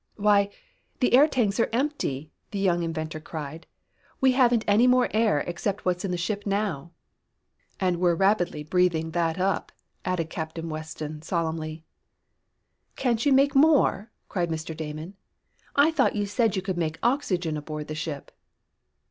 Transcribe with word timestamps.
"Why, 0.15 0.49
the 0.99 1.13
air 1.13 1.27
tanks 1.27 1.59
are 1.59 1.69
empty!" 1.71 2.31
the 2.49 2.57
young 2.57 2.81
inventor 2.81 3.19
cried. 3.19 3.67
"We 4.19 4.31
haven't 4.31 4.65
any 4.67 4.87
more 4.87 5.09
air 5.13 5.41
except 5.41 5.85
what 5.85 5.97
is 5.97 6.05
in 6.05 6.09
the 6.09 6.17
ship 6.17 6.47
now!" 6.47 6.89
"And 7.79 7.97
we're 7.99 8.15
rapidly 8.15 8.63
breathing 8.63 9.11
that 9.11 9.37
up," 9.39 9.71
added 10.03 10.31
Captain 10.31 10.69
Weston 10.69 11.21
solemnly. 11.21 11.85
"Can't 12.95 13.23
you 13.27 13.31
make 13.31 13.53
more?" 13.53 14.09
cried 14.27 14.49
Mr. 14.49 14.75
Damon. 14.75 15.17
"I 15.75 15.91
thought 15.91 16.15
you 16.15 16.25
said 16.25 16.55
you 16.55 16.63
could 16.63 16.79
make 16.79 16.97
oxygen 17.03 17.55
aboard 17.55 17.87
the 17.87 17.93
ship." 17.93 18.31